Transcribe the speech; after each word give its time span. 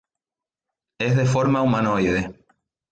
Es 0.99 1.15
de 1.15 1.27
forma 1.27 1.61
humanoide. 1.61 2.33